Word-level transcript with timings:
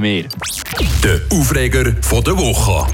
Mehr. 0.00 0.24
Der 1.04 1.20
Aufreger 1.30 1.84
der 1.84 2.38
Woche. 2.38 2.86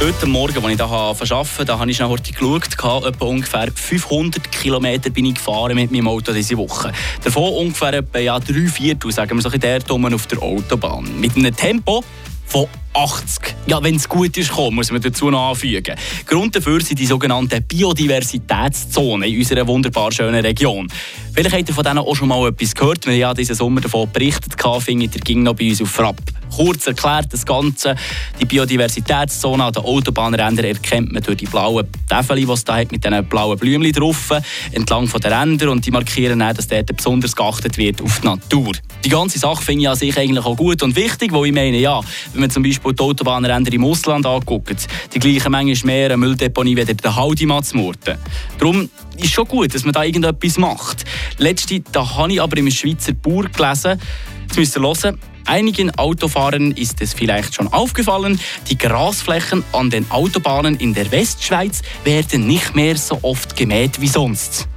Heute 0.00 0.26
Morgen, 0.26 0.64
als 0.64 0.72
ich 0.72 0.78
hier 0.78 1.36
arbeite, 1.36 1.64
da 1.66 1.78
habe 1.78 1.90
ich 1.90 1.96
schnell 1.96 2.08
heute 2.08 2.32
geschaut, 2.32 3.04
etwa 3.04 3.24
ungefähr 3.26 3.68
500 3.74 4.50
Kilometer 4.50 5.10
bin 5.10 5.26
ich 5.26 5.34
gefahren 5.34 5.74
mit 5.74 5.92
meinem 5.92 6.08
Auto 6.08 6.32
diese 6.32 6.56
Woche. 6.56 6.90
Davon 7.22 7.52
ungefähr 7.52 7.94
etwa 7.94 8.18
ja, 8.18 8.40
drei 8.40 8.66
Viertel, 8.66 9.12
sagen 9.12 9.36
wir 9.36 9.42
so, 9.42 9.50
in 9.50 9.60
der 9.60 9.80
auf 10.14 10.26
der 10.26 10.42
Autobahn. 10.42 11.20
Mit 11.20 11.36
einem 11.36 11.54
Tempo 11.54 12.02
von 12.46 12.66
80. 12.92 13.54
Ja, 13.66 13.82
wenn 13.82 13.96
es 13.96 14.08
gut 14.08 14.36
ist, 14.36 14.52
kommen, 14.52 14.76
muss 14.76 14.90
man 14.90 15.00
dazu 15.00 15.30
noch 15.30 15.50
anfügen. 15.50 15.96
Grund 16.26 16.54
dafür 16.54 16.80
sind 16.80 16.98
die 16.98 17.06
sogenannten 17.06 17.62
Biodiversitätszonen 17.64 19.28
in 19.28 19.38
unserer 19.38 19.66
wunderbar 19.66 20.12
schönen 20.12 20.44
Region. 20.44 20.88
Vielleicht 21.32 21.54
habt 21.54 21.68
ihr 21.68 21.74
von 21.74 21.84
denen 21.84 21.98
auch 21.98 22.14
schon 22.14 22.28
mal 22.28 22.48
etwas 22.48 22.74
gehört. 22.74 23.06
Wir 23.06 23.12
haben 23.12 23.20
ja 23.20 23.34
diesen 23.34 23.56
Sommer 23.56 23.80
davon 23.80 24.10
berichtet, 24.12 24.54
findet 24.80 25.16
ihr 25.16 25.22
ging 25.22 25.42
noch 25.42 25.54
bei 25.54 25.70
uns 25.70 25.82
auf 25.82 25.90
Frapp. 25.90 26.16
Kurz 26.56 26.86
erklärt 26.86 27.32
das 27.32 27.44
Ganze. 27.44 27.96
Die 28.40 28.44
Biodiversitätszone 28.44 29.64
an 29.64 29.72
den 29.72 29.82
Autobahnrändern 29.82 30.66
erkennt 30.66 31.12
man 31.12 31.22
durch 31.22 31.38
die 31.38 31.46
blauen 31.46 31.86
Täfel, 32.08 32.36
die 32.36 32.44
es 32.44 32.62
da 32.62 32.76
hat, 32.76 32.92
mit 32.92 33.04
diesen 33.04 33.24
blauen 33.26 33.58
Blümchen 33.58 33.92
drauf, 33.92 34.30
entlang 34.70 35.10
der 35.10 35.40
Ränder. 35.40 35.70
Und 35.72 35.84
die 35.84 35.90
markieren 35.90 36.40
auch, 36.42 36.52
dass 36.52 36.68
dort 36.68 36.96
besonders 36.96 37.34
geachtet 37.34 37.76
wird 37.76 38.00
auf 38.00 38.20
die 38.20 38.26
Natur. 38.26 38.72
Die 39.04 39.08
ganze 39.08 39.38
Sache 39.38 39.62
finde 39.62 39.82
ich 39.82 39.88
an 39.88 39.96
sich 39.96 40.16
eigentlich 40.16 40.44
auch 40.44 40.56
gut 40.56 40.82
und 40.84 40.94
wichtig, 40.94 41.32
weil 41.32 41.46
ich 41.46 41.52
meine, 41.52 41.78
ja, 41.78 42.00
wenn 42.32 42.42
man 42.42 42.50
zum 42.50 42.62
Beispiel 42.62 42.92
die 42.92 43.02
Autobahnränder 43.02 43.72
im 43.72 43.84
Ausland 43.84 44.24
anguckt, 44.24 44.86
die 45.12 45.18
gleichen 45.18 45.50
Menge 45.50 45.74
mehr 45.84 46.06
eine 46.06 46.16
Mülldeponie 46.16 46.76
wie 46.76 46.84
der 46.84 47.16
Haldimatz 47.16 47.74
Murten. 47.74 48.16
Darum 48.58 48.88
ist 49.16 49.32
schon 49.32 49.46
gut, 49.48 49.74
dass 49.74 49.84
man 49.84 49.92
da 49.92 50.04
irgendetwas 50.04 50.56
macht. 50.58 51.04
Letzte, 51.38 51.80
da 51.92 52.16
habe 52.16 52.32
ich 52.32 52.40
aber 52.40 52.56
im 52.56 52.70
Schweizer 52.70 53.12
Bauer 53.12 53.44
gelesen, 53.44 54.00
jetzt 54.46 54.56
müsst 54.56 54.76
ihr 54.76 54.82
hören, 54.82 55.18
Einigen 55.46 55.90
Autofahrern 55.98 56.72
ist 56.72 57.00
es 57.00 57.12
vielleicht 57.12 57.54
schon 57.54 57.68
aufgefallen, 57.72 58.40
die 58.70 58.78
Grasflächen 58.78 59.62
an 59.72 59.90
den 59.90 60.10
Autobahnen 60.10 60.76
in 60.76 60.94
der 60.94 61.10
Westschweiz 61.10 61.82
werden 62.04 62.46
nicht 62.46 62.74
mehr 62.74 62.96
so 62.96 63.18
oft 63.22 63.56
gemäht 63.56 64.00
wie 64.00 64.08
sonst. 64.08 64.68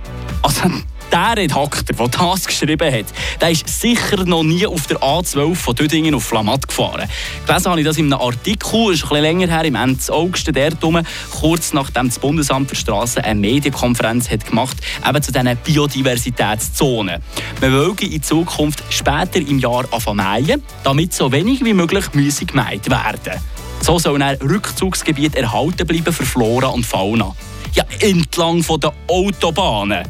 Also, 0.41 0.69
der 1.11 1.38
Redakteur, 1.38 1.83
der 1.97 2.08
das 2.08 2.45
geschrieben 2.45 2.94
hat, 2.94 3.05
der 3.41 3.52
ist 3.52 3.67
sicher 3.67 4.23
noch 4.25 4.44
nie 4.44 4.66
auf 4.66 4.88
der 4.88 4.97
A12 4.97 5.55
von 5.55 5.75
Dödingen 5.75 6.16
auf 6.16 6.23
Flamatt 6.23 6.67
gefahren. 6.67 7.09
Gelesen 7.45 7.69
habe 7.69 7.80
ich 7.80 7.86
das 7.86 7.97
in 7.97 8.11
einem 8.11 8.22
Artikel, 8.22 8.94
ist 8.94 9.03
ein 9.03 9.09
bisschen 9.09 9.22
länger 9.22 9.47
her, 9.47 9.66
im 9.66 9.75
Ende 9.75 10.02
August, 10.09 10.53
der 10.55 10.72
Dumme, 10.72 11.03
kurz 11.39 11.73
nachdem 11.73 12.08
das 12.08 12.19
Bundesamt 12.19 12.69
für 12.69 12.75
Straßen 12.75 13.23
eine 13.23 13.39
Medienkonferenz 13.39 14.30
hat 14.30 14.45
gemacht 14.45 14.78
eben 15.08 15.22
zu 15.22 15.31
diesen 15.31 15.58
Biodiversitätszonen. 15.58 17.22
Man 17.61 17.72
will 17.72 17.94
in 18.00 18.23
Zukunft 18.23 18.83
später 18.89 19.39
im 19.39 19.59
Jahr 19.59 19.85
anfangen 19.91 20.61
damit 20.83 21.13
so 21.13 21.31
wenig 21.31 21.63
wie 21.63 21.73
möglich 21.73 22.05
Müsse 22.13 22.45
gemeint 22.45 22.89
werden. 22.89 23.41
So 23.81 24.00
sollen 24.00 24.22
Rückzugsgebiete 24.22 25.39
erhalten 25.39 25.85
bleiben 25.85 26.13
für 26.13 26.25
Flora 26.25 26.67
und 26.67 26.85
Fauna. 26.85 27.35
Ja, 27.73 27.83
entlang 28.00 28.61
den 28.61 28.91
Autobahnen. 29.08 30.03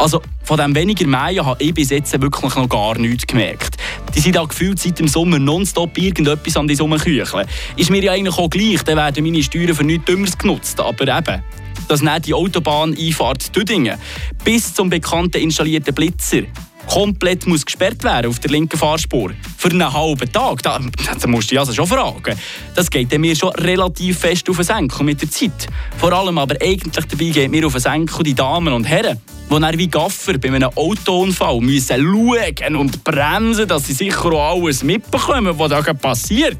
Also 0.00 0.22
von 0.44 0.56
dem 0.56 0.74
weniger 0.74 1.06
Mähen 1.06 1.44
habe 1.44 1.62
ich 1.62 1.74
bis 1.74 1.90
jetzt 1.90 2.18
wirklich 2.18 2.54
noch 2.54 2.68
gar 2.70 2.96
nichts 2.96 3.26
gemerkt. 3.26 3.76
Die 4.14 4.20
sind 4.20 4.34
da 4.34 4.44
gefühlt 4.44 4.78
seit 4.78 4.98
dem 4.98 5.06
Sommer 5.06 5.38
nonstop 5.38 5.98
irgendetwas 5.98 6.56
an 6.56 6.66
die 6.66 6.74
Sommerkücheln. 6.74 7.46
Ist 7.76 7.90
mir 7.90 8.02
ja 8.02 8.12
eigentlich 8.12 8.38
auch 8.38 8.48
gleich, 8.48 8.82
dann 8.82 8.96
werden 8.96 9.22
meine 9.22 9.42
Steuern 9.42 9.74
für 9.74 9.84
nichts 9.84 10.06
Dümmeres 10.06 10.38
genutzt. 10.38 10.80
Aber 10.80 11.02
eben, 11.02 11.42
dass 11.86 12.00
nicht 12.00 12.26
die 12.26 12.32
Autobahneinfahrt 12.32 13.54
Düdingen 13.54 13.98
bis 14.42 14.72
zum 14.72 14.88
bekannten 14.88 15.42
installierten 15.42 15.94
Blitzer 15.94 16.44
komplett 16.86 17.46
muss 17.46 17.66
gesperrt 17.66 18.02
werden 18.02 18.30
auf 18.30 18.38
der 18.38 18.52
linken 18.52 18.78
Fahrspur. 18.78 19.32
Für 19.58 19.68
einen 19.68 19.92
halben 19.92 20.32
Tag. 20.32 20.62
Da, 20.62 20.80
da 21.20 21.28
musst 21.28 21.50
du 21.50 21.52
dich 21.52 21.58
also 21.58 21.74
schon 21.74 21.86
fragen. 21.86 22.38
Das 22.74 22.90
geht 22.90 23.16
mir 23.18 23.36
schon 23.36 23.50
relativ 23.50 24.20
fest 24.20 24.48
auf 24.48 24.56
den 24.56 24.64
Senkel 24.64 25.04
mit 25.04 25.20
der 25.20 25.30
Zeit. 25.30 25.68
Vor 25.98 26.10
allem 26.10 26.38
aber 26.38 26.56
eigentlich 26.58 27.04
dabei 27.04 27.24
geht 27.26 27.50
mir 27.50 27.66
auf 27.66 27.74
den 27.74 27.82
Senkel 27.82 28.24
die 28.24 28.34
Damen 28.34 28.72
und 28.72 28.84
Herren, 28.84 29.20
die 29.50 29.60
dann 29.60 29.78
wie 29.78 29.88
Gaffer 29.88 30.38
bei 30.38 30.48
einem 30.48 30.70
Autounfall 30.76 31.60
müssen 31.60 32.00
schauen 32.00 32.76
und 32.76 33.02
bremsen, 33.02 33.66
dass 33.66 33.86
sie 33.86 33.94
sicher 33.94 34.32
auch 34.32 34.62
alles 34.62 34.84
mitbekommen, 34.84 35.58
was 35.58 35.70
da 35.70 35.92
passiert. 35.92 36.58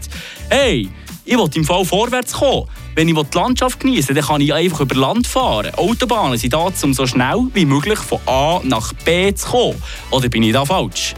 Hey, 0.49 0.89
ich 1.25 1.37
will 1.37 1.49
im 1.55 1.65
Fall 1.65 1.85
vorwärts 1.85 2.33
kommen. 2.33 2.67
Wenn 2.97 3.09
ich 3.09 3.15
die 3.15 3.39
Landschaft 3.39 3.79
genieße, 3.79 4.13
dann 4.13 4.25
kann 4.25 4.41
ich 4.41 4.53
einfach 4.53 4.81
über 4.81 4.97
Land 4.97 5.27
fahren. 5.29 5.73
Autobahnen 5.77 6.37
sind 6.37 6.53
da, 6.53 6.69
um 6.83 6.93
so 6.93 7.07
schnell 7.07 7.47
wie 7.55 7.65
möglich 7.65 7.99
von 7.99 8.19
A 8.27 8.61
nach 8.65 8.93
B 9.05 9.33
zu 9.35 9.49
kommen. 9.49 9.83
Oder 10.11 10.29
bin 10.29 10.43
ich 10.43 10.53
da 10.53 10.65
falsch? 10.65 11.15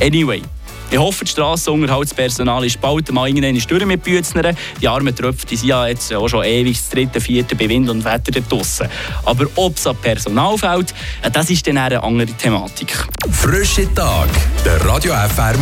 Anyway. 0.00 0.42
Ich 0.92 0.98
hoffe, 0.98 1.24
das 1.24 1.30
Strassenunterhaltspersonal 1.30 2.66
ist 2.66 2.78
bald 2.78 3.10
mal 3.12 3.26
irgendeine 3.26 3.58
Stürme 3.62 3.86
mit 3.86 4.02
Bützner. 4.02 4.52
Die 4.78 4.86
armen 4.86 5.16
Tröpfe 5.16 5.46
die 5.46 5.56
sind 5.56 5.70
ja 5.70 5.86
jetzt 5.86 6.12
auch 6.12 6.28
schon 6.28 6.44
ewig 6.44 6.76
das 6.76 6.90
dritte, 6.90 7.18
vierte 7.18 7.56
bei 7.56 7.66
Wind 7.66 7.88
und 7.88 8.04
Wetter 8.04 8.38
draussen. 8.42 8.88
Aber 9.24 9.46
ob 9.56 9.78
es 9.78 9.86
an 9.86 9.96
Personal 9.96 10.58
fällt, 10.58 10.92
das 11.32 11.48
ist 11.48 11.66
dann 11.66 11.78
eine 11.78 12.02
andere 12.02 12.26
Thematik. 12.34 12.94
Frische 13.30 13.92
Tag, 13.94 14.28
der 14.66 14.84
Radio 14.84 15.14
FR 15.14 15.58